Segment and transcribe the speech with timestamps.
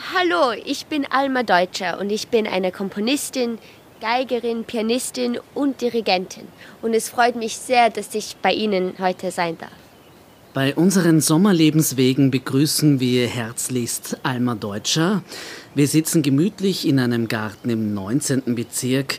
[0.00, 3.58] Hallo, ich bin Alma Deutscher und ich bin eine Komponistin,
[4.00, 6.46] Geigerin, Pianistin und Dirigentin.
[6.82, 9.72] Und es freut mich sehr, dass ich bei Ihnen heute sein darf.
[10.54, 15.24] Bei unseren Sommerlebenswegen begrüßen wir herzlichst Alma Deutscher.
[15.74, 18.54] Wir sitzen gemütlich in einem Garten im 19.
[18.54, 19.18] Bezirk.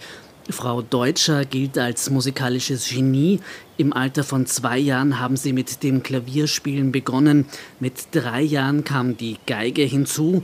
[0.49, 3.39] Frau Deutscher gilt als musikalisches Genie.
[3.77, 7.45] Im Alter von zwei Jahren haben sie mit dem Klavierspielen begonnen.
[7.79, 10.43] Mit drei Jahren kam die Geige hinzu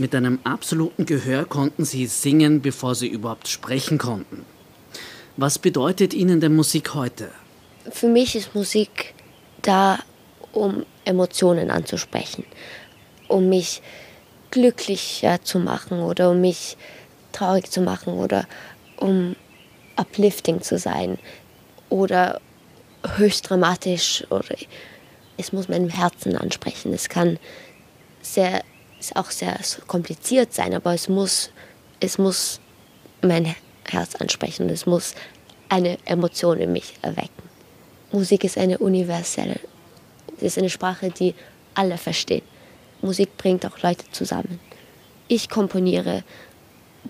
[0.00, 4.46] mit einem absoluten Gehör konnten sie singen, bevor sie überhaupt sprechen konnten.
[5.36, 7.30] Was bedeutet Ihnen denn Musik heute?
[7.90, 9.14] Für mich ist Musik
[9.60, 9.98] da,
[10.52, 12.44] um Emotionen anzusprechen,
[13.28, 13.82] um mich
[14.50, 16.78] glücklicher zu machen oder um mich
[17.32, 18.46] traurig zu machen oder
[18.96, 19.36] um
[20.00, 21.18] uplifting zu sein
[21.88, 22.40] oder
[23.16, 24.56] höchst dramatisch oder
[25.36, 26.92] es muss meinem Herzen ansprechen.
[26.92, 27.38] Es kann
[28.22, 28.62] sehr
[29.00, 31.50] ist auch sehr kompliziert sein, aber es muss,
[31.98, 32.60] es muss
[33.22, 33.54] mein
[33.88, 35.14] Herz ansprechen und es muss
[35.68, 37.42] eine Emotion in mich erwecken.
[38.12, 39.58] Musik ist eine universelle,
[40.36, 41.34] es ist eine Sprache, die
[41.74, 42.42] alle verstehen.
[43.02, 44.60] Musik bringt auch Leute zusammen.
[45.28, 46.22] Ich komponiere,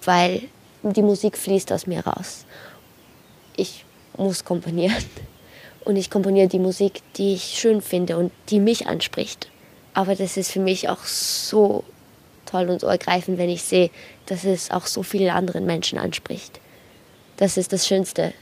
[0.04, 0.42] weil
[0.82, 2.44] die Musik fließt aus mir raus.
[3.60, 3.84] Ich
[4.16, 5.04] muss komponieren
[5.84, 9.50] und ich komponiere die Musik, die ich schön finde und die mich anspricht.
[9.92, 11.84] Aber das ist für mich auch so
[12.46, 13.90] toll und so ergreifend, wenn ich sehe,
[14.24, 16.58] dass es auch so viele andere Menschen anspricht.
[17.36, 18.32] Das ist das Schönste.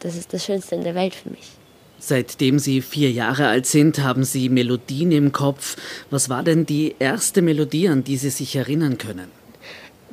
[0.00, 1.50] Das ist das Schönste in der Welt für mich.
[1.98, 5.76] Seitdem Sie vier Jahre alt sind, haben Sie Melodien im Kopf.
[6.08, 9.30] Was war denn die erste Melodie, an die Sie sich erinnern können?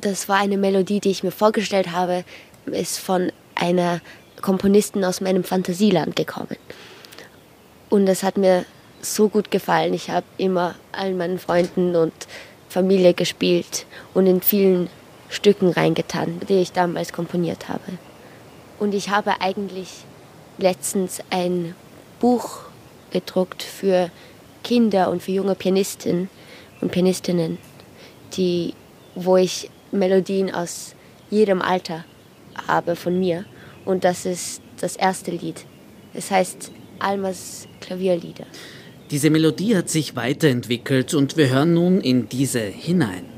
[0.02, 2.24] Das war eine Melodie, die ich mir vorgestellt habe,
[2.66, 4.00] ist von einer
[4.44, 6.58] Komponistin aus meinem Fantasieland gekommen.
[7.88, 8.66] Und das hat mir
[9.00, 9.94] so gut gefallen.
[9.94, 12.12] Ich habe immer allen meinen Freunden und
[12.68, 14.90] Familie gespielt und in vielen
[15.30, 17.98] Stücken reingetan, die ich damals komponiert habe.
[18.78, 19.88] Und ich habe eigentlich
[20.58, 21.74] letztens ein
[22.20, 22.60] Buch
[23.12, 24.10] gedruckt für
[24.62, 26.28] Kinder und für junge Pianisten
[26.82, 27.56] und Pianistinnen,
[28.36, 28.74] die,
[29.14, 30.94] wo ich Melodien aus
[31.30, 32.04] jedem Alter
[32.68, 33.46] habe von mir.
[33.84, 35.64] Und das ist das erste Lied.
[36.14, 38.46] Es heißt Almas Klavierlieder.
[39.10, 43.33] Diese Melodie hat sich weiterentwickelt und wir hören nun in diese hinein.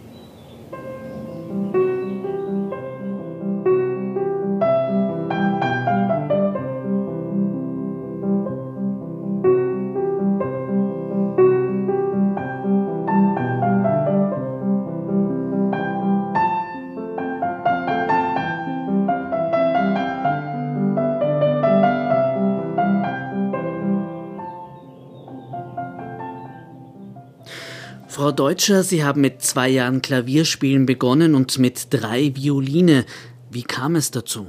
[28.37, 33.07] Deutscher, Sie haben mit zwei Jahren Klavierspielen begonnen und mit drei Violine.
[33.51, 34.47] Wie kam es dazu?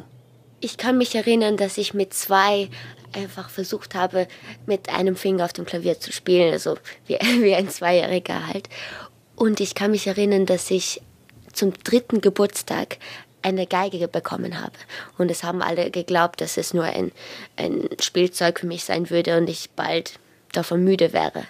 [0.60, 2.70] Ich kann mich erinnern, dass ich mit zwei
[3.14, 4.28] einfach versucht habe,
[4.66, 8.68] mit einem Finger auf dem Klavier zu spielen, also wie, wie ein Zweijähriger halt.
[9.36, 11.02] Und ich kann mich erinnern, dass ich
[11.54, 12.98] zum dritten Geburtstag
[13.42, 14.74] eine Geige bekommen habe.
[15.18, 17.12] Und es haben alle geglaubt, dass es nur ein,
[17.56, 20.20] ein Spielzeug für mich sein würde und ich bald
[20.52, 21.44] davon müde wäre.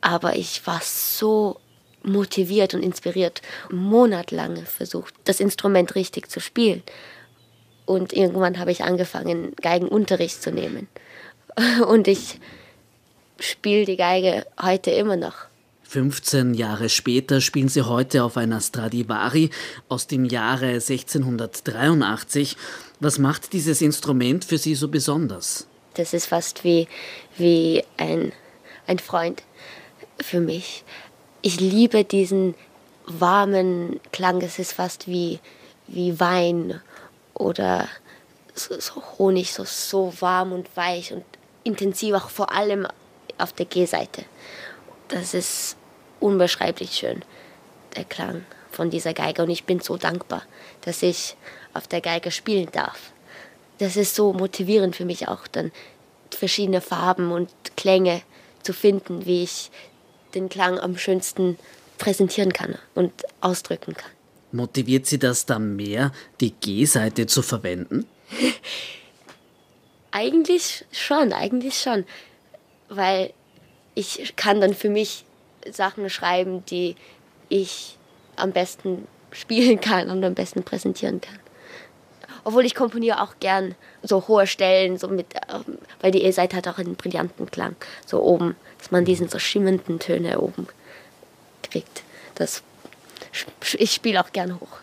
[0.00, 1.60] Aber ich war so
[2.02, 6.82] motiviert und inspiriert, monatelang versucht, das Instrument richtig zu spielen.
[7.86, 10.88] Und irgendwann habe ich angefangen, Geigenunterricht zu nehmen.
[11.86, 12.38] Und ich
[13.40, 15.50] spiele die Geige heute immer noch.
[15.82, 19.50] 15 Jahre später spielen sie heute auf einer Stradivari
[19.88, 22.56] aus dem Jahre 1683.
[23.00, 25.66] Was macht dieses Instrument für Sie so besonders?
[25.94, 26.86] Das ist fast wie,
[27.36, 28.30] wie ein,
[28.86, 29.42] ein Freund
[30.22, 30.84] für mich.
[31.42, 32.54] Ich liebe diesen
[33.06, 34.40] warmen Klang.
[34.42, 35.40] Es ist fast wie,
[35.86, 36.80] wie Wein
[37.34, 37.88] oder
[38.54, 41.24] so, so Honig, so, so warm und weich und
[41.64, 42.86] intensiv, auch vor allem
[43.38, 44.24] auf der G-Seite.
[45.08, 45.76] Das ist
[46.20, 47.24] unbeschreiblich schön,
[47.96, 49.42] der Klang von dieser Geige.
[49.42, 50.42] Und ich bin so dankbar,
[50.82, 51.36] dass ich
[51.74, 53.12] auf der Geige spielen darf.
[53.78, 55.72] Das ist so motivierend für mich auch, dann
[56.30, 58.22] verschiedene Farben und Klänge
[58.62, 59.70] zu finden, wie ich
[60.34, 61.58] den Klang am schönsten
[61.98, 64.10] präsentieren kann und ausdrücken kann.
[64.52, 68.06] Motiviert Sie das dann mehr, die G-Seite zu verwenden?
[70.10, 72.04] eigentlich schon, eigentlich schon.
[72.88, 73.32] Weil
[73.94, 75.24] ich kann dann für mich
[75.70, 76.96] Sachen schreiben, die
[77.48, 77.96] ich
[78.36, 81.38] am besten spielen kann und am besten präsentieren kann.
[82.44, 86.68] Obwohl ich komponiere auch gern so hohe Stellen, so mit, ähm, weil die E-Seite hat
[86.68, 87.76] auch einen brillanten Klang,
[88.06, 90.66] so oben, dass man diesen so schimmernden Töne oben
[91.62, 92.02] kriegt.
[92.34, 92.62] Das
[93.78, 94.78] ich spiele auch gern hoch.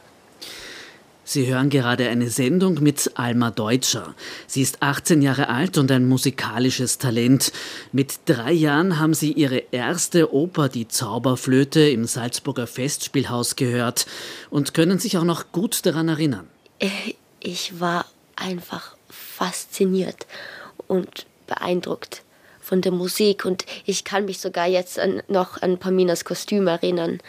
[1.23, 4.15] Sie hören gerade eine Sendung mit Alma Deutscher.
[4.47, 7.51] Sie ist 18 Jahre alt und ein musikalisches Talent.
[7.91, 14.05] Mit drei Jahren haben sie ihre erste Oper, die Zauberflöte, im Salzburger Festspielhaus gehört
[14.49, 16.47] und können sich auch noch gut daran erinnern.
[17.49, 18.05] Ich war
[18.35, 20.27] einfach fasziniert
[20.87, 22.23] und beeindruckt
[22.59, 27.21] von der Musik und ich kann mich sogar jetzt an, noch an Paminas Kostüm erinnern.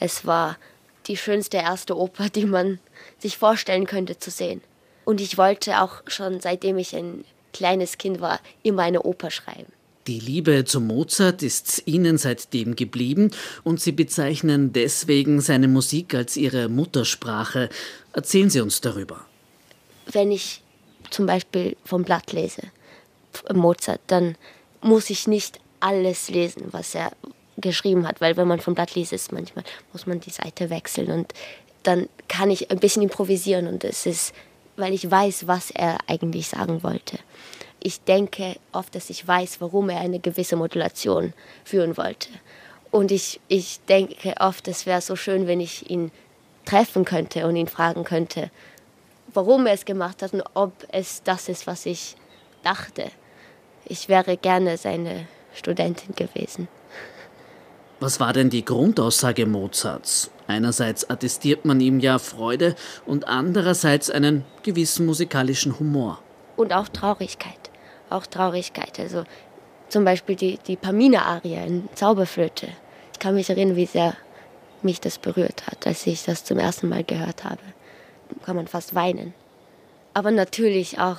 [0.00, 0.58] Es war
[1.06, 2.80] die schönste erste Oper, die man
[3.20, 4.60] sich vorstellen könnte zu sehen.
[5.04, 9.72] Und ich wollte auch schon seitdem ich ein kleines Kind war, immer eine Oper schreiben.
[10.08, 13.30] Die Liebe zu Mozart ist Ihnen seitdem geblieben
[13.62, 17.68] und Sie bezeichnen deswegen seine Musik als Ihre Muttersprache.
[18.12, 19.29] Erzählen Sie uns darüber.
[20.12, 20.62] Wenn ich
[21.10, 22.62] zum Beispiel vom Blatt lese,
[23.52, 24.36] Mozart, dann
[24.80, 27.12] muss ich nicht alles lesen, was er
[27.56, 31.10] geschrieben hat, weil wenn man vom Blatt liest, ist manchmal muss man die Seite wechseln
[31.10, 31.32] und
[31.82, 34.34] dann kann ich ein bisschen improvisieren und es ist,
[34.76, 37.18] weil ich weiß, was er eigentlich sagen wollte.
[37.82, 41.32] Ich denke oft, dass ich weiß, warum er eine gewisse Modulation
[41.64, 42.28] führen wollte.
[42.90, 46.10] Und ich, ich denke oft, es wäre so schön, wenn ich ihn
[46.66, 48.50] treffen könnte und ihn fragen könnte,
[49.34, 52.16] warum er es gemacht hat und ob es das ist, was ich
[52.62, 53.10] dachte.
[53.84, 56.68] Ich wäre gerne seine Studentin gewesen.
[57.98, 60.30] Was war denn die Grundaussage Mozarts?
[60.46, 62.74] Einerseits attestiert man ihm ja Freude
[63.04, 66.18] und andererseits einen gewissen musikalischen Humor.
[66.56, 67.70] Und auch Traurigkeit.
[68.08, 68.98] Auch Traurigkeit.
[68.98, 69.24] Also
[69.88, 72.68] zum Beispiel die, die Pamina-Arie in Zauberflöte.
[73.12, 74.14] Ich kann mich erinnern, wie sehr
[74.82, 77.60] mich das berührt hat, als ich das zum ersten Mal gehört habe.
[78.44, 79.34] Kann man fast weinen.
[80.14, 81.18] Aber natürlich auch,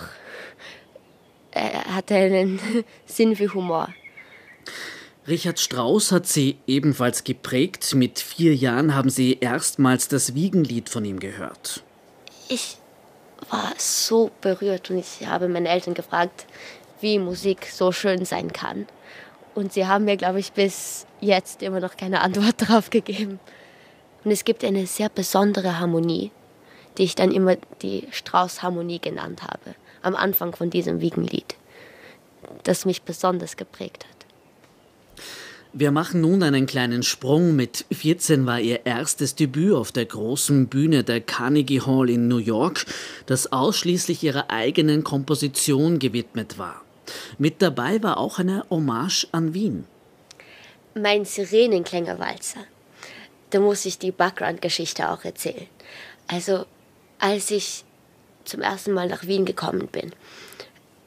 [1.51, 2.59] er hatte einen
[3.05, 3.89] Sinn für Humor.
[5.27, 7.93] Richard Strauss hat sie ebenfalls geprägt.
[7.93, 11.83] Mit vier Jahren haben sie erstmals das Wiegenlied von ihm gehört.
[12.49, 12.77] Ich
[13.49, 16.45] war so berührt und ich habe meine Eltern gefragt,
[17.01, 18.87] wie Musik so schön sein kann.
[19.53, 23.39] Und sie haben mir, glaube ich, bis jetzt immer noch keine Antwort darauf gegeben.
[24.23, 26.31] Und es gibt eine sehr besondere Harmonie,
[27.01, 31.55] die ich dann immer die Strauß-Harmonie genannt habe, am Anfang von diesem Wiegenlied,
[32.61, 35.25] das mich besonders geprägt hat.
[35.73, 37.55] Wir machen nun einen kleinen Sprung.
[37.55, 42.37] Mit 14 war ihr erstes Debüt auf der großen Bühne der Carnegie Hall in New
[42.37, 42.85] York,
[43.25, 46.83] das ausschließlich ihrer eigenen Komposition gewidmet war.
[47.39, 49.85] Mit dabei war auch eine Hommage an Wien.
[50.93, 52.59] Mein Sirenenklängerwalzer.
[53.49, 55.65] Da muss ich die Background-Geschichte auch erzählen.
[56.27, 56.65] Also,
[57.21, 57.85] als ich
[58.43, 60.11] zum ersten Mal nach Wien gekommen bin,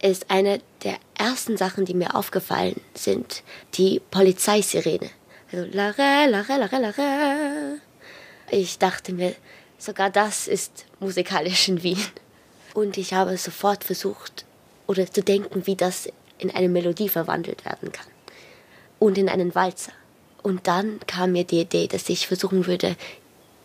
[0.01, 3.43] ist eine der ersten Sachen, die mir aufgefallen sind,
[3.75, 5.11] die Polizeisirene.
[5.51, 7.79] Also Lare, Lare, Lare, Lare.
[8.51, 9.35] Ich dachte mir,
[9.79, 12.03] sogar das ist musikalisch in Wien.
[12.75, 14.45] Und ich habe sofort versucht,
[14.87, 16.09] oder zu denken, wie das
[16.39, 18.07] in eine Melodie verwandelt werden kann.
[18.99, 19.93] Und in einen Walzer.
[20.43, 22.97] Und dann kam mir die Idee, dass ich versuchen würde,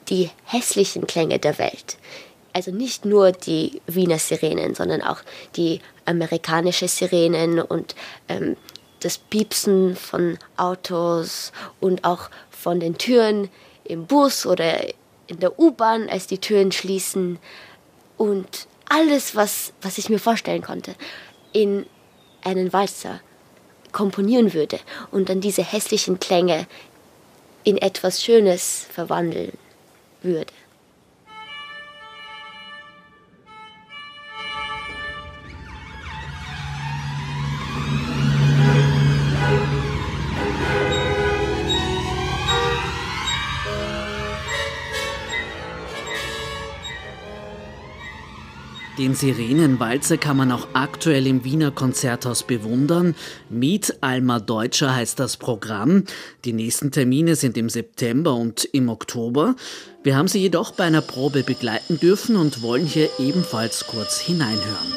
[0.09, 1.97] die hässlichen Klänge der Welt,
[2.53, 5.21] also nicht nur die Wiener Sirenen, sondern auch
[5.55, 7.95] die amerikanische Sirenen und
[8.27, 8.57] ähm,
[8.99, 13.49] das Piepsen von Autos und auch von den Türen
[13.85, 14.83] im Bus oder
[15.27, 17.39] in der U-Bahn, als die Türen schließen
[18.17, 20.95] und alles, was, was ich mir vorstellen konnte,
[21.53, 21.85] in
[22.43, 23.21] einen Walzer
[23.91, 24.79] komponieren würde
[25.11, 26.67] und dann diese hässlichen Klänge
[27.63, 29.53] in etwas Schönes verwandeln
[30.21, 30.53] würde.
[48.99, 53.15] Den Sirenenwalzer kann man auch aktuell im Wiener Konzerthaus bewundern.
[53.49, 56.03] Meet Alma Deutscher heißt das Programm.
[56.43, 59.55] Die nächsten Termine sind im September und im Oktober.
[60.03, 64.93] Wir haben sie jedoch bei einer Probe begleiten dürfen und wollen hier ebenfalls kurz hineinhören.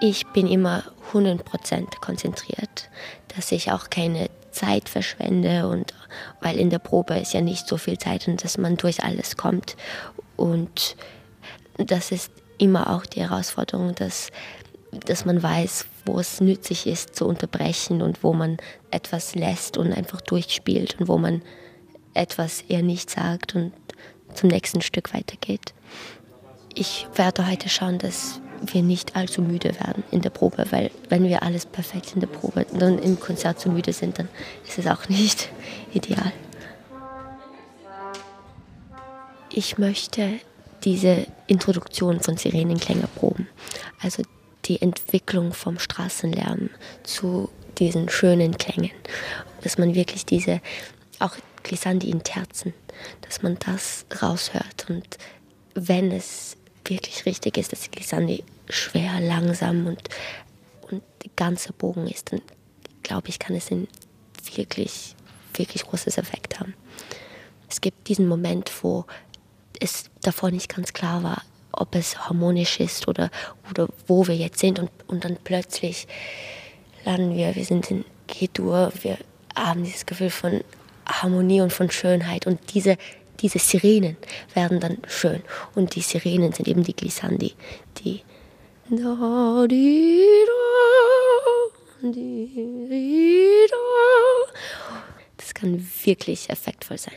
[0.00, 2.88] Ich bin immer 100% konzentriert,
[3.34, 5.94] dass ich auch keine Zeit verschwende und
[6.40, 9.36] weil in der Probe ist ja nicht so viel Zeit und dass man durch alles
[9.36, 9.76] kommt.
[10.36, 10.96] Und
[11.76, 14.30] das ist immer auch die Herausforderung, dass,
[14.90, 18.56] dass man weiß, wo es nützlich ist zu unterbrechen und wo man
[18.90, 21.42] etwas lässt und einfach durchspielt und wo man
[22.14, 23.72] etwas eher nicht sagt und
[24.34, 25.74] zum nächsten Stück weitergeht.
[26.74, 31.24] Ich werde heute schauen, dass wir nicht allzu müde werden in der Probe, weil wenn
[31.24, 34.28] wir alles perfekt in der Probe dann im Konzert zu müde sind, dann
[34.66, 35.48] ist es auch nicht
[35.92, 36.32] ideal.
[39.50, 40.40] Ich möchte
[40.84, 43.48] diese Introduktion von Sirenenklänge proben,
[44.00, 44.22] also
[44.66, 46.70] die Entwicklung vom Straßenlärm
[47.02, 47.48] zu
[47.78, 48.90] diesen schönen Klängen,
[49.62, 50.60] dass man wirklich diese,
[51.18, 52.74] auch Glissandi in Terzen,
[53.22, 55.18] dass man das raushört und
[55.74, 56.56] wenn es
[56.88, 60.02] wirklich richtig ist, dass Glissandi schwer, langsam und,
[60.90, 62.42] und der ganze Bogen ist, dann
[63.02, 63.88] glaube ich, kann es ein
[64.54, 65.14] wirklich,
[65.54, 66.74] wirklich großes Effekt haben.
[67.68, 69.04] Es gibt diesen Moment, wo
[69.80, 71.42] es davor nicht ganz klar war,
[71.72, 73.30] ob es harmonisch ist oder,
[73.70, 76.06] oder wo wir jetzt sind und, und dann plötzlich
[77.04, 79.18] landen wir, wir sind in G-Dur, wir
[79.54, 80.62] haben dieses Gefühl von
[81.06, 82.96] Harmonie und von Schönheit und diese,
[83.40, 84.16] diese Sirenen
[84.54, 85.42] werden dann schön
[85.74, 87.54] und die Sirenen sind eben die Glissandi,
[88.04, 88.22] die
[95.36, 97.14] das kann wirklich effektvoll sein.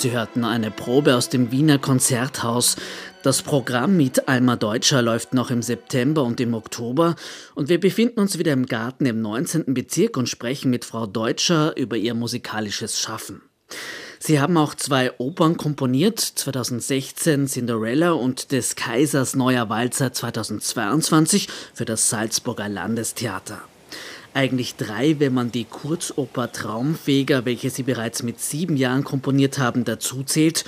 [0.00, 2.76] Sie hörten eine Probe aus dem Wiener Konzerthaus.
[3.22, 7.16] Das Programm mit Alma Deutscher läuft noch im September und im Oktober
[7.54, 9.74] und wir befinden uns wieder im Garten im 19.
[9.74, 13.42] Bezirk und sprechen mit Frau Deutscher über ihr musikalisches Schaffen.
[14.18, 21.84] Sie haben auch zwei Opern komponiert, 2016 Cinderella und des Kaisers Neuer Walzer 2022 für
[21.84, 23.60] das Salzburger Landestheater.
[24.32, 29.84] Eigentlich drei, wenn man die Kurzoper Traumfeger, welche Sie bereits mit sieben Jahren komponiert haben,
[29.84, 30.64] dazuzählt.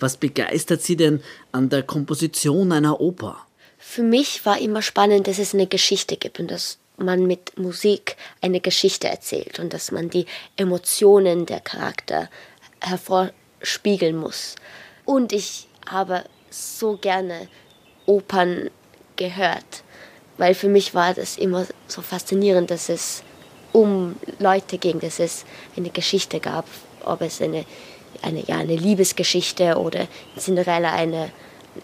[0.00, 3.46] Was begeistert Sie denn an der Komposition einer Oper?
[3.76, 8.16] Für mich war immer spannend, dass es eine Geschichte gibt und dass man mit Musik
[8.40, 10.24] eine Geschichte erzählt und dass man die
[10.56, 12.30] Emotionen der Charakter
[12.80, 14.54] hervorspiegeln muss.
[15.04, 17.48] Und ich habe so gerne
[18.06, 18.70] Opern
[19.16, 19.83] gehört
[20.38, 23.22] weil für mich war das immer so faszinierend, dass es
[23.72, 25.44] um Leute ging, dass es
[25.76, 26.66] eine Geschichte gab,
[27.04, 27.64] ob es eine,
[28.22, 30.02] eine, ja, eine Liebesgeschichte oder
[30.34, 31.30] in Cinderella eine,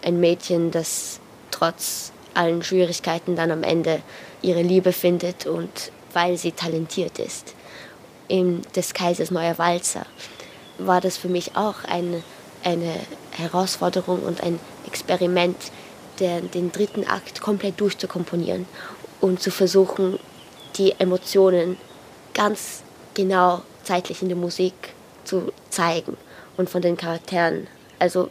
[0.03, 1.19] ein Mädchen, das
[1.51, 4.01] trotz allen Schwierigkeiten dann am Ende
[4.41, 7.53] ihre Liebe findet und weil sie talentiert ist.
[8.27, 10.05] In des Kaisers neuer Walzer
[10.77, 12.23] war das für mich auch eine,
[12.63, 12.95] eine
[13.31, 15.57] Herausforderung und ein Experiment,
[16.21, 18.65] der, den dritten Akt komplett durchzukomponieren
[19.19, 20.17] und zu versuchen,
[20.77, 21.75] die Emotionen
[22.33, 24.73] ganz genau zeitlich in der Musik
[25.25, 26.15] zu zeigen
[26.55, 27.67] und von den Charakteren,
[27.99, 28.29] also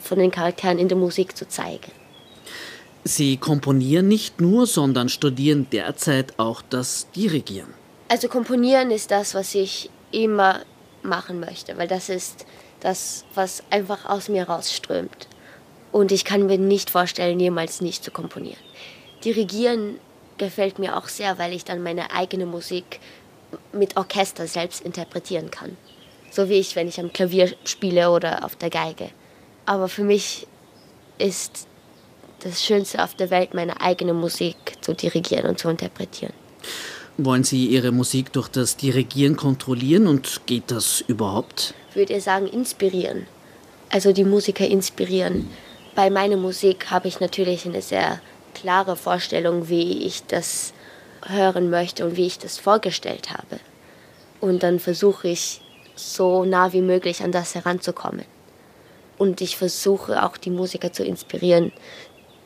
[0.00, 1.90] von den Charakteren in der Musik zu zeigen.
[3.04, 7.74] Sie komponieren nicht nur, sondern studieren derzeit auch das Dirigieren.
[8.08, 10.60] Also komponieren ist das, was ich immer
[11.02, 12.46] machen möchte, weil das ist
[12.80, 15.28] das, was einfach aus mir rausströmt.
[15.92, 18.58] Und ich kann mir nicht vorstellen, jemals nicht zu komponieren.
[19.24, 19.98] Dirigieren
[20.38, 22.98] gefällt mir auch sehr, weil ich dann meine eigene Musik
[23.72, 25.76] mit Orchester selbst interpretieren kann.
[26.30, 29.10] So wie ich, wenn ich am Klavier spiele oder auf der Geige.
[29.66, 30.46] Aber für mich
[31.18, 31.66] ist
[32.40, 36.32] das Schönste auf der Welt, meine eigene Musik zu dirigieren und zu interpretieren.
[37.18, 41.74] Wollen Sie Ihre Musik durch das Dirigieren kontrollieren und geht das überhaupt?
[41.90, 43.26] Ich würde sagen, inspirieren.
[43.90, 45.50] Also die Musiker inspirieren
[45.94, 48.20] bei meiner Musik habe ich natürlich eine sehr
[48.54, 50.72] klare Vorstellung, wie ich das
[51.26, 53.60] hören möchte und wie ich das vorgestellt habe.
[54.40, 55.60] Und dann versuche ich
[55.94, 58.24] so nah wie möglich an das heranzukommen.
[59.18, 61.72] Und ich versuche auch die Musiker zu inspirieren,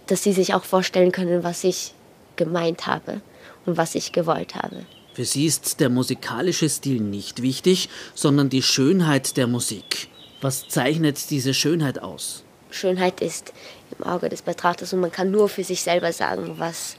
[0.07, 1.95] dass sie sich auch vorstellen können, was ich
[2.37, 3.23] gemeint habe
[3.65, 4.85] und was ich gewollt habe.
[5.15, 10.09] Für Sie ist der musikalische Stil nicht wichtig, sondern die Schönheit der Musik.
[10.43, 12.45] Was zeichnet diese Schönheit aus?
[12.71, 13.53] Schönheit ist
[13.99, 16.97] im Auge des Betrachters und man kann nur für sich selber sagen, was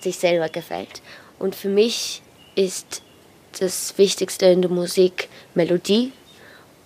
[0.00, 1.02] sich selber gefällt.
[1.38, 2.22] Und für mich
[2.54, 3.02] ist
[3.58, 6.12] das Wichtigste in der Musik Melodie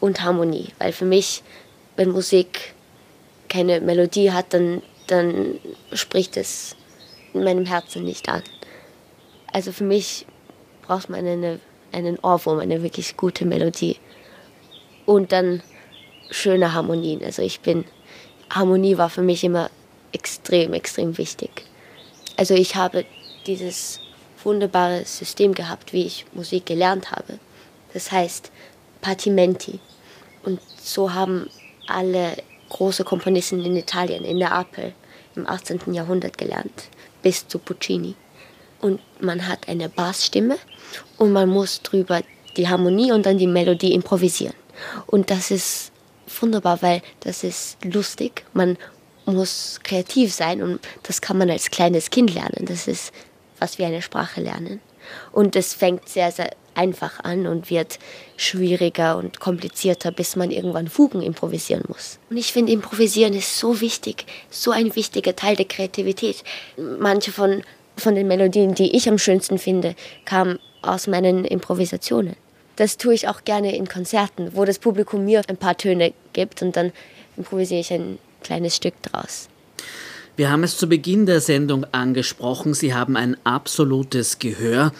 [0.00, 1.42] und Harmonie, weil für mich,
[1.96, 2.74] wenn Musik
[3.48, 5.58] keine Melodie hat, dann, dann
[5.92, 6.76] spricht es
[7.32, 8.42] in meinem Herzen nicht an.
[9.52, 10.26] Also für mich
[10.82, 11.60] braucht man eine,
[11.92, 13.96] einen Ohrwurm, eine wirklich gute Melodie.
[15.04, 15.62] Und dann
[16.30, 17.22] schöne Harmonien.
[17.24, 17.84] Also ich bin,
[18.50, 19.70] Harmonie war für mich immer
[20.12, 21.64] extrem, extrem wichtig.
[22.36, 23.04] Also ich habe
[23.46, 24.00] dieses
[24.42, 27.38] wunderbare System gehabt, wie ich Musik gelernt habe.
[27.92, 28.50] Das heißt
[29.00, 29.80] Partimenti.
[30.44, 31.48] Und so haben
[31.86, 32.36] alle
[32.68, 34.92] große Komponisten in Italien, in der Apel,
[35.34, 35.92] im 18.
[35.92, 36.88] Jahrhundert gelernt,
[37.22, 38.14] bis zu Puccini.
[38.80, 40.58] Und man hat eine Bassstimme
[41.18, 42.20] und man muss drüber
[42.56, 44.54] die Harmonie und dann die Melodie improvisieren.
[45.06, 45.92] Und das ist
[46.40, 48.44] wunderbar, weil das ist lustig.
[48.52, 48.76] Man
[49.26, 52.66] muss kreativ sein und das kann man als kleines Kind lernen.
[52.66, 53.12] Das ist
[53.58, 54.80] was wie eine Sprache lernen.
[55.32, 57.98] Und es fängt sehr, sehr einfach an und wird
[58.36, 62.18] schwieriger und komplizierter, bis man irgendwann Fugen improvisieren muss.
[62.28, 66.44] Und ich finde, improvisieren ist so wichtig, so ein wichtiger Teil der Kreativität.
[66.76, 67.62] Manche von,
[67.96, 72.36] von den Melodien, die ich am schönsten finde, kamen aus meinen Improvisationen.
[72.76, 76.62] Das tue ich auch gerne in Konzerten, wo das Publikum mir ein paar Töne gibt
[76.62, 76.92] und dann
[77.36, 79.48] improvisiere ich ein kleines Stück draus.
[80.36, 82.74] Wir haben es zu Beginn der Sendung angesprochen.
[82.74, 84.92] Sie haben ein absolutes Gehör.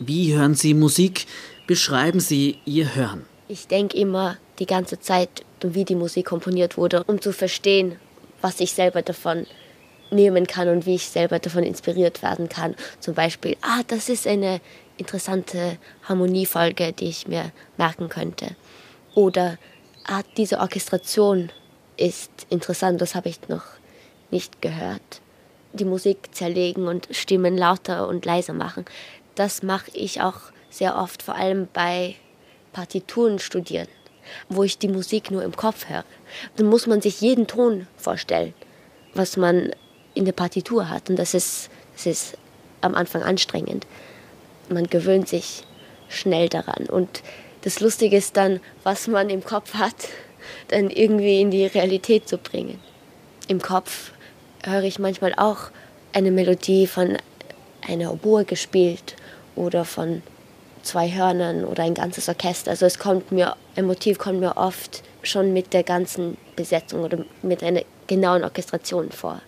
[0.00, 1.26] Wie hören Sie Musik?
[1.68, 3.24] Beschreiben Sie Ihr Hören.
[3.46, 7.96] Ich denke immer die ganze Zeit, wie die Musik komponiert wurde, um zu verstehen,
[8.40, 9.46] was ich selber davon
[10.10, 12.74] nehmen kann und wie ich selber davon inspiriert werden kann.
[12.98, 14.60] Zum Beispiel, ah, das ist eine
[15.00, 18.54] interessante Harmoniefolge, die ich mir merken könnte.
[19.14, 19.58] Oder,
[20.06, 21.50] ah, diese Orchestration
[21.96, 23.64] ist interessant, das habe ich noch
[24.30, 25.20] nicht gehört.
[25.72, 28.84] Die Musik zerlegen und Stimmen lauter und leiser machen.
[29.34, 32.16] Das mache ich auch sehr oft, vor allem bei
[32.72, 33.88] Partituren studieren,
[34.48, 36.04] wo ich die Musik nur im Kopf höre.
[36.56, 38.54] Dann muss man sich jeden Ton vorstellen,
[39.14, 39.70] was man
[40.14, 41.10] in der Partitur hat.
[41.10, 42.38] Und das ist, das ist
[42.80, 43.86] am Anfang anstrengend.
[44.70, 45.64] Man gewöhnt sich
[46.08, 46.86] schnell daran.
[46.86, 47.22] Und
[47.62, 50.08] das Lustige ist dann, was man im Kopf hat,
[50.68, 52.80] dann irgendwie in die Realität zu bringen.
[53.48, 54.12] Im Kopf
[54.64, 55.70] höre ich manchmal auch
[56.12, 57.18] eine Melodie von
[57.86, 59.16] einer Oboe gespielt
[59.56, 60.22] oder von
[60.82, 62.70] zwei Hörnern oder ein ganzes Orchester.
[62.70, 67.18] Also es kommt mir, ein Motiv kommt mir oft schon mit der ganzen Besetzung oder
[67.42, 69.42] mit einer genauen Orchestration vor.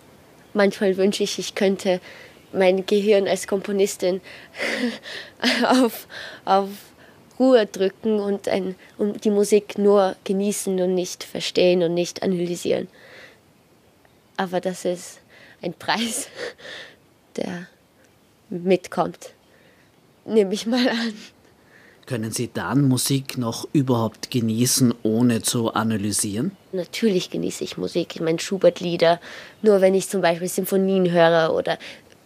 [0.53, 1.99] Manchmal wünsche ich, ich könnte
[2.53, 4.21] mein Gehirn als Komponistin
[5.67, 6.07] auf,
[6.45, 6.69] auf
[7.39, 12.87] Ruhe drücken und, ein, und die Musik nur genießen und nicht verstehen und nicht analysieren.
[14.37, 15.19] Aber das ist
[15.61, 16.27] ein Preis,
[17.37, 17.67] der
[18.49, 19.33] mitkommt,
[20.25, 21.13] nehme ich mal an.
[22.05, 26.51] Können Sie dann Musik noch überhaupt genießen, ohne zu analysieren?
[26.73, 28.15] Natürlich genieße ich Musik.
[28.15, 29.21] Ich meine Schubert-Lieder.
[29.61, 31.79] Nur wenn ich zum Beispiel Sinfonien höre oder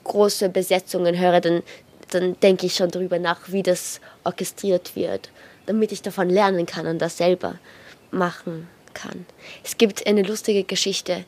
[0.07, 1.63] große Besetzungen höre, dann,
[2.09, 5.29] dann denke ich schon darüber nach, wie das orchestriert wird,
[5.65, 7.59] damit ich davon lernen kann und das selber
[8.11, 9.25] machen kann.
[9.63, 11.25] Es gibt eine lustige Geschichte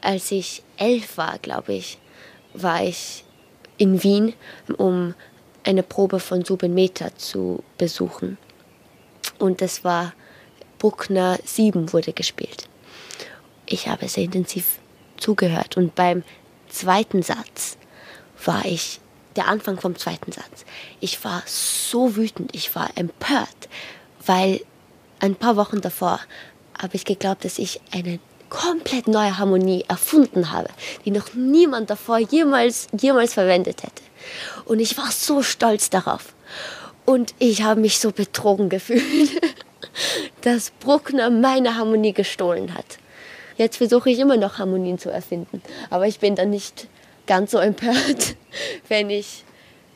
[0.00, 1.98] als ich elf war, glaube ich,
[2.54, 3.24] war ich
[3.76, 4.34] in Wien,
[4.76, 5.14] um
[5.64, 8.38] eine Probe von Subenmeter zu besuchen.
[9.38, 10.14] Und das war
[10.78, 12.68] Bruckner 7 wurde gespielt.
[13.66, 14.78] Ich habe sehr intensiv
[15.16, 16.22] zugehört und beim
[16.68, 17.76] zweiten Satz
[18.44, 19.00] war ich,
[19.36, 20.64] der Anfang vom zweiten Satz,
[21.00, 23.68] ich war so wütend, ich war empört,
[24.26, 24.60] weil
[25.20, 26.20] ein paar Wochen davor
[26.80, 30.68] habe ich geglaubt, dass ich eine komplett neue Harmonie erfunden habe,
[31.04, 34.02] die noch niemand davor jemals, jemals verwendet hätte.
[34.64, 36.34] Und ich war so stolz darauf.
[37.04, 39.02] Und ich habe mich so betrogen gefühlt,
[40.42, 42.98] dass Bruckner meine Harmonie gestohlen hat.
[43.56, 46.86] Jetzt versuche ich immer noch Harmonien zu erfinden, aber ich bin dann nicht
[47.28, 48.34] ganz so empört,
[48.88, 49.44] wenn ich,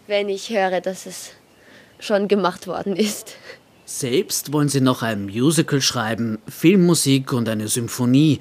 [0.06, 1.30] wenn ich höre, dass es
[1.98, 3.34] schon gemacht worden ist.
[3.84, 8.38] Selbst wollen Sie noch ein Musical schreiben, Filmmusik und eine Symphonie.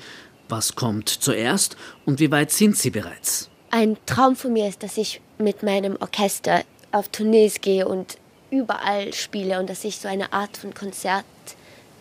[0.48, 1.76] Was kommt zuerst
[2.06, 3.50] und wie weit sind Sie bereits?
[3.72, 8.18] Ein Traum von mir ist, dass ich mit meinem Orchester auf Tournees gehe und
[8.50, 11.26] überall spiele und dass ich so eine Art von Konzert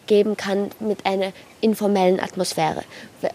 [0.07, 2.83] geben kann mit einer informellen Atmosphäre,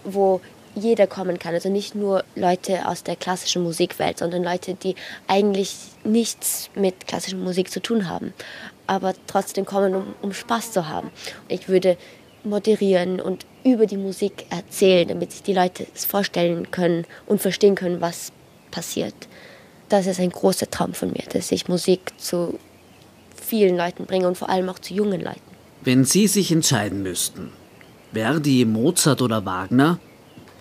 [0.03, 0.41] wo
[0.75, 1.53] jeder kommen kann.
[1.53, 4.95] Also nicht nur Leute aus der klassischen Musikwelt, sondern Leute, die
[5.27, 8.33] eigentlich nichts mit klassischer Musik zu tun haben,
[8.88, 11.09] aber trotzdem kommen, um, um Spaß zu haben.
[11.47, 11.97] Ich würde
[12.43, 17.75] moderieren und über die Musik erzählen, damit sich die Leute es vorstellen können und verstehen
[17.75, 18.31] können, was
[18.69, 19.15] passiert.
[19.89, 22.59] Das ist ein großer Traum von mir, dass ich Musik zu
[23.35, 25.41] vielen Leuten bringe und vor allem auch zu jungen Leuten.
[25.81, 27.51] Wenn Sie sich entscheiden müssten,
[28.13, 29.99] Verdi, Mozart oder Wagner,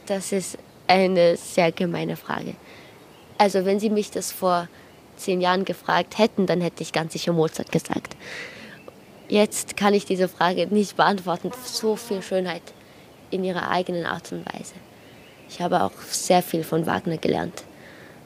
[0.07, 2.55] das ist eine sehr gemeine Frage.
[3.39, 4.69] Also wenn Sie mich das vor
[5.17, 8.17] zehn Jahren gefragt hätten, dann hätte ich ganz sicher Mozart gesagt.
[9.29, 11.51] Jetzt kann ich diese Frage nicht beantworten.
[11.65, 12.63] So viel Schönheit
[13.31, 14.75] in ihrer eigenen Art und Weise.
[15.49, 17.65] Ich habe auch sehr viel von Wagner gelernt.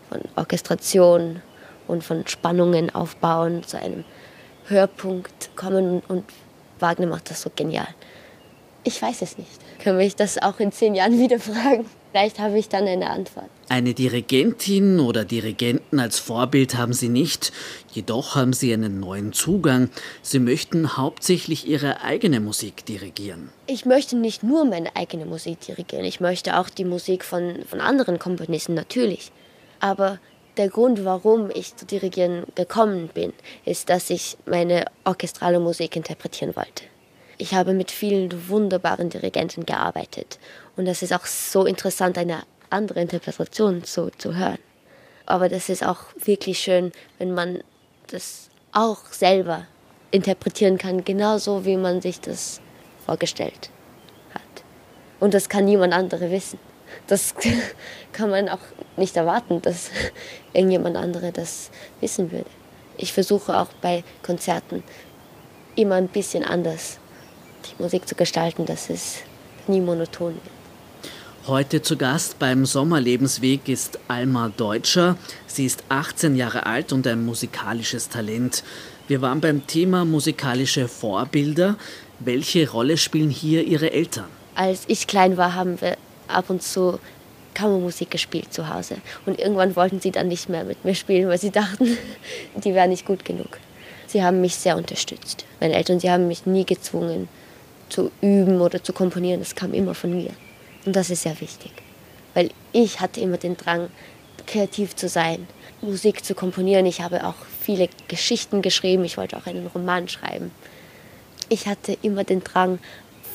[0.08, 1.42] Von Orchestration
[1.86, 4.04] und von Spannungen aufbauen, zu einem
[4.66, 6.24] Höhepunkt kommen und
[6.78, 7.88] Wagner macht das so genial.
[8.84, 9.60] Ich weiß es nicht.
[9.82, 11.86] Können wir das auch in zehn Jahren wieder fragen?
[12.10, 13.48] Vielleicht habe ich dann eine Antwort.
[13.68, 17.52] Eine Dirigentin oder Dirigenten als Vorbild haben Sie nicht,
[17.92, 19.90] jedoch haben Sie einen neuen Zugang.
[20.22, 23.50] Sie möchten hauptsächlich Ihre eigene Musik dirigieren.
[23.66, 27.80] Ich möchte nicht nur meine eigene Musik dirigieren, ich möchte auch die Musik von, von
[27.82, 29.30] anderen Komponisten natürlich.
[29.80, 30.18] Aber
[30.56, 33.32] der Grund, warum ich zu Dirigieren gekommen bin,
[33.64, 36.84] ist, dass ich meine orchestrale Musik interpretieren wollte.
[37.40, 40.40] Ich habe mit vielen wunderbaren Dirigenten gearbeitet
[40.76, 44.58] und das ist auch so interessant, eine andere Interpretation zu, zu hören.
[45.24, 47.62] Aber das ist auch wirklich schön, wenn man
[48.08, 49.66] das auch selber
[50.10, 52.60] interpretieren kann, genauso wie man sich das
[53.06, 53.70] vorgestellt
[54.34, 54.64] hat.
[55.20, 56.58] Und das kann niemand andere wissen.
[57.06, 57.34] Das
[58.12, 58.58] kann man auch
[58.96, 59.90] nicht erwarten, dass
[60.52, 61.70] irgendjemand andere das
[62.00, 62.50] wissen würde.
[62.96, 64.82] Ich versuche auch bei Konzerten
[65.76, 66.98] immer ein bisschen anders
[67.66, 69.18] die Musik zu gestalten, dass es
[69.66, 70.58] nie monoton wird.
[71.46, 75.16] Heute zu Gast beim Sommerlebensweg ist Alma Deutscher.
[75.46, 78.62] Sie ist 18 Jahre alt und ein musikalisches Talent.
[79.06, 81.76] Wir waren beim Thema musikalische Vorbilder.
[82.18, 84.26] Welche Rolle spielen hier Ihre Eltern?
[84.54, 86.98] Als ich klein war, haben wir ab und zu
[87.54, 88.96] Kammermusik gespielt zu Hause.
[89.24, 91.96] Und irgendwann wollten sie dann nicht mehr mit mir spielen, weil sie dachten,
[92.56, 93.58] die wären nicht gut genug.
[94.06, 95.46] Sie haben mich sehr unterstützt.
[95.60, 97.28] Meine Eltern, sie haben mich nie gezwungen
[97.88, 99.40] zu üben oder zu komponieren.
[99.40, 100.30] Das kam immer von mir.
[100.84, 101.72] Und das ist sehr wichtig.
[102.34, 103.88] Weil ich hatte immer den Drang,
[104.46, 105.46] kreativ zu sein,
[105.80, 106.86] Musik zu komponieren.
[106.86, 109.04] Ich habe auch viele Geschichten geschrieben.
[109.04, 110.50] Ich wollte auch einen Roman schreiben.
[111.48, 112.78] Ich hatte immer den Drang,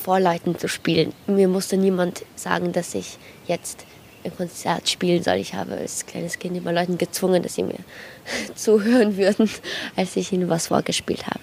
[0.04, 1.14] vor Leuten zu spielen.
[1.28, 3.86] Mir musste niemand sagen, dass ich jetzt
[4.26, 5.36] ein Konzert spielen soll.
[5.36, 7.80] Ich habe als kleines Kind immer Leuten gezwungen, dass sie mir
[8.56, 9.50] zuhören würden,
[9.96, 11.40] als ich ihnen was vorgespielt habe.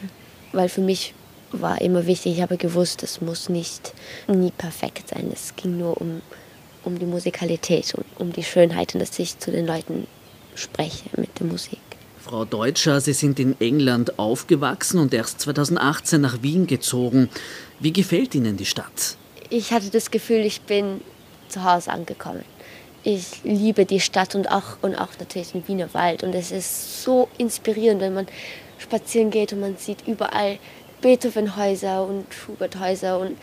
[0.53, 1.15] Weil für mich
[1.53, 2.37] war immer wichtig.
[2.37, 3.93] Ich habe gewusst, es muss nicht
[4.29, 5.31] nie perfekt sein.
[5.33, 6.23] Es ging nur um,
[6.85, 10.07] um die Musikalität und um die Schönheit und dass ich zu den Leuten
[10.55, 11.81] spreche mit der Musik.
[12.21, 17.31] Frau Deutscher, Sie sind in England aufgewachsen und erst 2018 nach Wien gezogen.
[17.81, 19.17] Wie gefällt Ihnen die Stadt?
[19.49, 21.01] Ich hatte das Gefühl, ich bin
[21.49, 22.45] zu Hause angekommen.
[23.03, 26.23] Ich liebe die Stadt und auch, und auch natürlich den Wiener Wald.
[26.23, 28.27] Und es ist so inspirierend, wenn man
[28.79, 30.59] spazieren geht und man sieht überall
[31.01, 33.37] Beethovenhäuser und Schuberthäuser und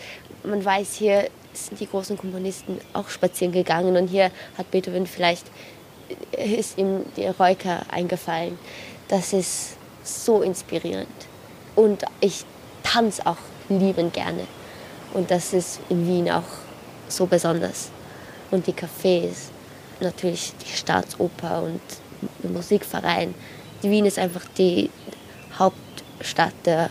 [0.43, 5.45] man weiß, hier sind die großen Komponisten auch spazieren gegangen und hier hat Beethoven vielleicht,
[6.31, 8.57] ist ihm die Räuker eingefallen.
[9.07, 11.07] Das ist so inspirierend.
[11.75, 12.45] Und ich
[12.83, 13.37] tanze auch
[13.69, 14.47] liebend gerne.
[15.13, 16.43] Und das ist in Wien auch
[17.07, 17.89] so besonders.
[18.51, 19.49] Und die Cafés,
[19.99, 21.81] natürlich die Staatsoper und
[22.43, 23.33] der Musikverein.
[23.81, 24.89] Wien ist einfach die
[25.57, 26.89] Hauptstadt der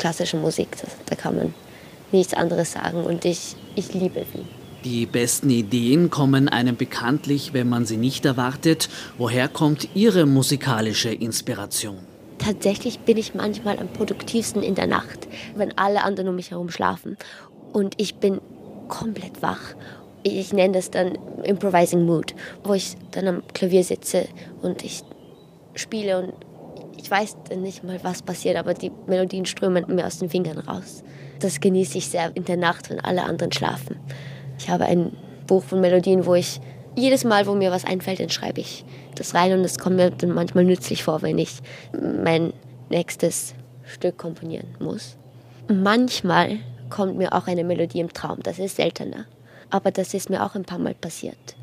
[0.00, 0.68] klassischen Musik.
[1.06, 1.54] Da kann man
[2.10, 4.48] nichts anderes sagen und ich, ich liebe Wien.
[4.82, 8.88] Die besten Ideen kommen einem bekanntlich, wenn man sie nicht erwartet.
[9.18, 11.98] Woher kommt Ihre musikalische Inspiration?
[12.38, 16.70] Tatsächlich bin ich manchmal am produktivsten in der Nacht, wenn alle anderen um mich herum
[16.70, 17.18] schlafen.
[17.74, 18.40] Und ich bin
[18.88, 19.74] komplett wach.
[20.22, 22.34] Ich nenne das dann Improvising Mood,
[22.64, 24.28] wo ich dann am Klavier sitze
[24.62, 25.02] und ich
[25.74, 26.32] spiele und
[27.10, 31.02] ich weiß nicht mal, was passiert, aber die Melodien strömen mir aus den Fingern raus.
[31.40, 33.96] Das genieße ich sehr in der Nacht, wenn alle anderen schlafen.
[34.60, 35.10] Ich habe ein
[35.48, 36.60] Buch von Melodien, wo ich
[36.94, 38.84] jedes Mal, wo mir was einfällt, dann schreibe ich
[39.16, 41.58] das rein und es kommt mir dann manchmal nützlich vor, wenn ich
[41.92, 42.52] mein
[42.90, 45.16] nächstes Stück komponieren muss.
[45.68, 46.58] Manchmal
[46.90, 49.26] kommt mir auch eine Melodie im Traum, das ist seltener.
[49.68, 51.56] Aber das ist mir auch ein paar Mal passiert.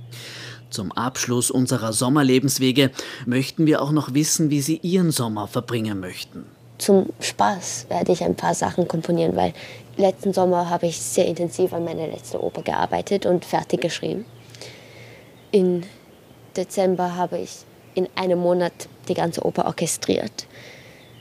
[0.69, 2.91] Zum Abschluss unserer Sommerlebenswege
[3.25, 6.45] möchten wir auch noch wissen, wie Sie Ihren Sommer verbringen möchten.
[6.77, 9.53] Zum Spaß werde ich ein paar Sachen komponieren, weil
[9.95, 14.25] letzten Sommer habe ich sehr intensiv an meiner letzten Oper gearbeitet und fertig geschrieben.
[15.51, 15.83] Im
[16.55, 17.51] Dezember habe ich
[17.95, 18.73] in einem Monat
[19.07, 20.45] die ganze Oper orchestriert.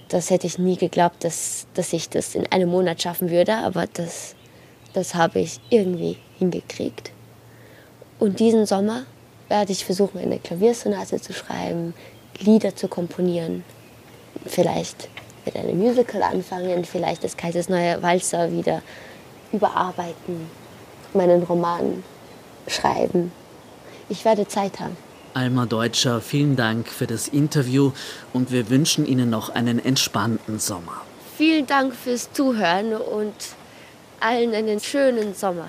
[0.08, 3.86] Das hätte ich nie geglaubt, dass, dass ich das in einem Monat schaffen würde, aber
[3.86, 4.34] das,
[4.92, 7.12] das habe ich irgendwie hingekriegt.
[8.18, 9.04] Und diesen Sommer
[9.48, 11.94] werde ich versuchen, eine Klaviersonate zu schreiben,
[12.38, 13.64] Lieder zu komponieren.
[14.44, 15.08] Vielleicht
[15.44, 18.82] mit einem Musical anfangen, vielleicht das Kaisers neue Walzer wieder
[19.52, 20.50] überarbeiten,
[21.14, 22.02] meinen Roman
[22.66, 23.32] schreiben.
[24.08, 24.96] Ich werde Zeit haben.
[25.34, 27.92] Alma Deutscher, vielen Dank für das Interview
[28.32, 31.02] und wir wünschen Ihnen noch einen entspannten Sommer.
[31.36, 33.34] Vielen Dank fürs Zuhören und
[34.20, 35.68] allen einen schönen Sommer.